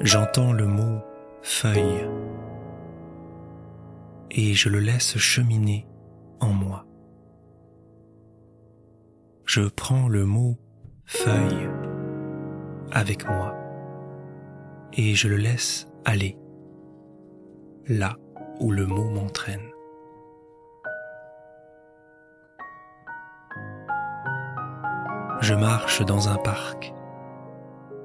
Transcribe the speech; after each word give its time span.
J'entends 0.00 0.52
le 0.52 0.66
mot 0.66 1.00
feuille 1.42 2.08
et 4.30 4.54
je 4.54 4.68
le 4.68 4.78
laisse 4.78 5.18
cheminer 5.18 5.86
en 6.40 6.48
moi. 6.48 6.86
Je 9.44 9.62
prends 9.62 10.08
le 10.08 10.24
mot 10.24 10.56
feuille 11.04 11.68
avec 12.92 13.26
moi 13.26 13.54
et 14.92 15.14
je 15.14 15.28
le 15.28 15.36
laisse 15.36 15.88
aller 16.04 16.38
là 17.88 18.16
où 18.60 18.70
le 18.70 18.86
mot 18.86 19.08
m'entraîne. 19.10 19.68
Je 25.40 25.54
marche 25.54 26.04
dans 26.04 26.28
un 26.28 26.36
parc, 26.36 26.92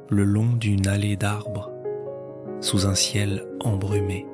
le 0.09 0.23
long 0.23 0.53
d'une 0.59 0.87
allée 0.87 1.15
d'arbres, 1.15 1.71
sous 2.59 2.85
un 2.85 2.95
ciel 2.95 3.45
embrumé. 3.61 4.25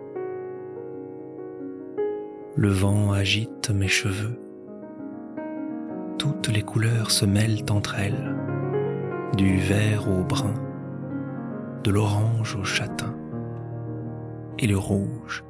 Le 2.56 2.70
vent 2.70 3.12
agite 3.12 3.70
mes 3.70 3.88
cheveux. 3.88 4.40
Toutes 6.18 6.50
les 6.50 6.64
couleurs 6.64 7.12
se 7.12 7.26
mêlent 7.26 7.64
entre 7.70 7.96
elles, 8.00 8.36
du 9.38 9.58
vert 9.58 10.10
au 10.10 10.24
brun, 10.24 10.56
de 11.84 11.92
l'orange 11.92 12.56
au 12.56 12.64
châtain, 12.64 13.16
et 14.58 14.68
le 14.68 14.78
rouge 14.78 15.46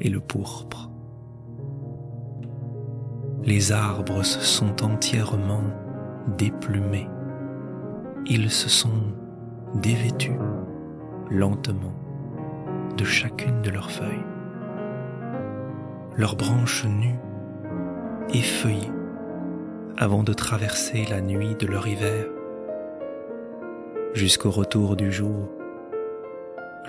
et 0.00 0.08
le 0.08 0.20
pourpre. 0.20 0.90
Les 3.44 3.72
arbres 3.72 4.24
se 4.24 4.40
sont 4.40 4.82
entièrement 4.82 5.64
déplumés. 6.36 7.08
Ils 8.30 8.50
se 8.50 8.68
sont 8.68 9.14
dévêtus 9.76 10.38
lentement 11.30 11.94
de 12.98 13.04
chacune 13.04 13.62
de 13.62 13.70
leurs 13.70 13.90
feuilles. 13.90 14.26
Leurs 16.14 16.36
branches 16.36 16.84
nues 16.84 17.18
effeuillées 18.34 18.92
avant 19.96 20.24
de 20.24 20.34
traverser 20.34 21.06
la 21.08 21.22
nuit 21.22 21.54
de 21.54 21.66
leur 21.66 21.88
hiver 21.88 22.26
jusqu'au 24.12 24.50
retour 24.50 24.94
du 24.94 25.10
jour, 25.10 25.48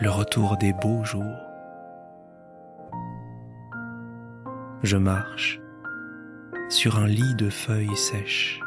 le 0.02 0.10
retour 0.10 0.58
des 0.58 0.73
beaux 0.73 1.06
jours. 1.06 1.23
Je 4.84 4.98
marche 4.98 5.62
sur 6.67 7.00
un 7.00 7.08
lit 7.08 7.36
de 7.36 7.50
feuilles 7.50 7.95
sèches. 7.95 8.60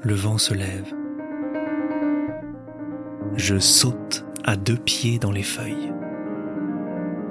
Le 0.00 0.14
vent 0.14 0.38
se 0.38 0.54
lève. 0.54 0.94
Je 3.34 3.58
saute 3.58 4.24
à 4.44 4.54
deux 4.54 4.76
pieds 4.76 5.18
dans 5.18 5.32
les 5.32 5.42
feuilles. 5.42 5.92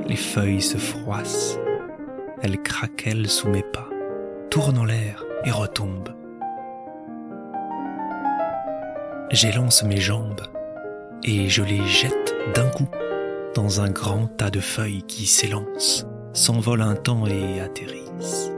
Les 0.05 0.17
feuilles 0.17 0.61
se 0.61 0.77
froissent. 0.77 1.57
Elles 2.41 2.61
craquellent 2.61 3.29
sous 3.29 3.47
mes 3.47 3.63
pas, 3.63 3.87
tournent 4.49 4.79
en 4.79 4.83
l'air 4.83 5.23
et 5.45 5.51
retombent. 5.51 6.13
J'élance 9.31 9.83
mes 9.83 10.01
jambes 10.01 10.41
et 11.23 11.47
je 11.47 11.63
les 11.63 11.85
jette 11.85 12.35
d'un 12.53 12.67
coup 12.69 12.89
dans 13.55 13.79
un 13.79 13.89
grand 13.89 14.27
tas 14.27 14.51
de 14.51 14.59
feuilles 14.59 15.03
qui 15.03 15.25
s'élancent, 15.25 16.05
s'envolent 16.33 16.81
un 16.81 16.95
temps 16.95 17.27
et 17.27 17.61
atterrissent. 17.61 18.51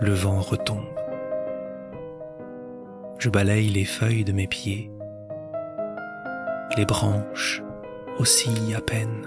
Le 0.00 0.12
vent 0.12 0.40
retombe. 0.40 0.84
Je 3.26 3.30
balaye 3.32 3.70
les 3.70 3.84
feuilles 3.84 4.22
de 4.22 4.30
mes 4.30 4.46
pieds. 4.46 4.88
Les 6.76 6.84
branches 6.84 7.60
oscillent 8.20 8.76
à 8.76 8.80
peine, 8.80 9.26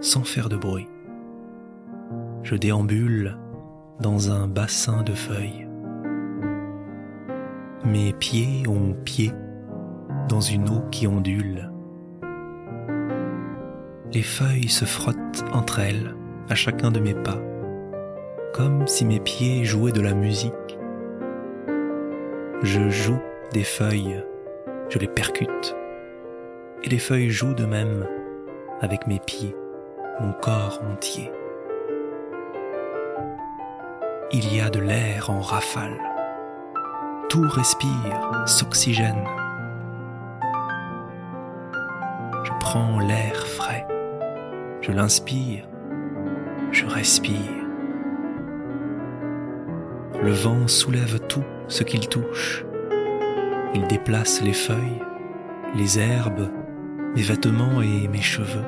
sans 0.00 0.24
faire 0.24 0.48
de 0.48 0.56
bruit. 0.56 0.88
Je 2.42 2.56
déambule 2.56 3.36
dans 4.00 4.30
un 4.30 4.48
bassin 4.48 5.02
de 5.02 5.12
feuilles. 5.12 5.68
Mes 7.84 8.14
pieds 8.14 8.66
ont 8.66 8.94
pied 9.04 9.32
dans 10.30 10.40
une 10.40 10.66
eau 10.70 10.80
qui 10.90 11.06
ondule. 11.06 11.70
Les 14.10 14.22
feuilles 14.22 14.70
se 14.70 14.86
frottent 14.86 15.44
entre 15.52 15.80
elles 15.80 16.14
à 16.48 16.54
chacun 16.54 16.90
de 16.90 17.00
mes 17.00 17.14
pas, 17.14 17.42
comme 18.54 18.86
si 18.86 19.04
mes 19.04 19.20
pieds 19.20 19.66
jouaient 19.66 19.92
de 19.92 20.00
la 20.00 20.14
musique. 20.14 20.67
Je 22.62 22.90
joue 22.90 23.20
des 23.52 23.62
feuilles, 23.62 24.20
je 24.88 24.98
les 24.98 25.06
percute, 25.06 25.76
et 26.82 26.88
les 26.88 26.98
feuilles 26.98 27.30
jouent 27.30 27.54
de 27.54 27.64
même 27.64 28.04
avec 28.80 29.06
mes 29.06 29.20
pieds, 29.20 29.54
mon 30.20 30.32
corps 30.32 30.80
entier. 30.90 31.30
Il 34.32 34.52
y 34.52 34.60
a 34.60 34.70
de 34.70 34.80
l'air 34.80 35.30
en 35.30 35.40
rafale. 35.40 36.00
Tout 37.28 37.46
respire, 37.48 38.42
s'oxygène. 38.46 39.24
Je 42.42 42.50
prends 42.58 42.98
l'air 42.98 43.46
frais, 43.46 43.86
je 44.80 44.90
l'inspire, 44.90 45.64
je 46.72 46.86
respire. 46.86 47.57
Le 50.20 50.32
vent 50.32 50.66
soulève 50.66 51.20
tout 51.28 51.44
ce 51.68 51.84
qu'il 51.84 52.08
touche. 52.08 52.64
Il 53.74 53.86
déplace 53.86 54.42
les 54.42 54.52
feuilles, 54.52 55.02
les 55.76 56.00
herbes, 56.00 56.50
mes 57.14 57.22
vêtements 57.22 57.80
et 57.82 58.08
mes 58.08 58.20
cheveux. 58.20 58.64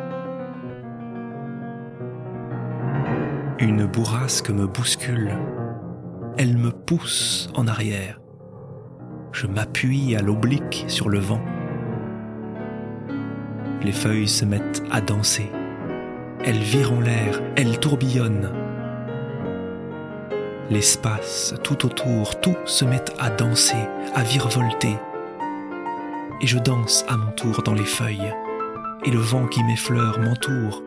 Une 3.58 3.84
bourrasque 3.86 4.50
me 4.50 4.66
bouscule. 4.66 5.32
Elle 6.38 6.56
me 6.56 6.70
pousse 6.70 7.50
en 7.56 7.66
arrière. 7.66 8.20
Je 9.32 9.48
m'appuie 9.48 10.14
à 10.14 10.22
l'oblique 10.22 10.84
sur 10.86 11.08
le 11.08 11.18
vent. 11.18 11.42
Les 13.82 13.92
feuilles 13.92 14.28
se 14.28 14.44
mettent 14.44 14.84
à 14.92 15.00
danser. 15.00 15.50
Elles 16.44 16.58
virent 16.58 16.92
en 16.92 17.00
l'air, 17.00 17.40
elles 17.56 17.78
tourbillonnent. 17.80 18.69
L'espace 20.70 21.52
tout 21.64 21.84
autour, 21.84 22.40
tout 22.40 22.56
se 22.64 22.84
met 22.84 23.02
à 23.18 23.28
danser, 23.28 23.88
à 24.14 24.22
virevolter. 24.22 24.96
Et 26.40 26.46
je 26.46 26.58
danse 26.58 27.04
à 27.08 27.16
mon 27.16 27.32
tour 27.32 27.64
dans 27.64 27.74
les 27.74 27.84
feuilles, 27.84 28.32
et 29.04 29.10
le 29.10 29.18
vent 29.18 29.48
qui 29.48 29.64
m'effleure 29.64 30.20
m'entoure. 30.20 30.84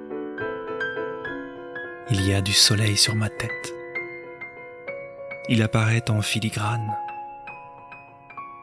Il 2.10 2.26
y 2.26 2.34
a 2.34 2.40
du 2.40 2.54
soleil 2.54 2.96
sur 2.96 3.14
ma 3.16 3.28
tête. 3.28 3.74
Il 5.50 5.62
apparaît 5.62 6.10
en 6.10 6.22
filigrane. 6.22 6.96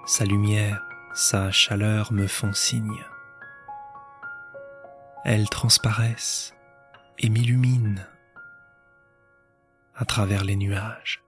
Sa 0.07 0.25
lumière, 0.25 0.83
sa 1.13 1.51
chaleur 1.51 2.15
me 2.15 2.27
font 2.27 2.55
signe. 2.55 3.05
Elles 5.27 5.51
transparaissent 5.51 6.55
et 7.19 7.29
m'illuminent 7.29 8.01
à 10.01 10.07
travers 10.07 10.45
les 10.45 10.57
nuages. 10.57 11.23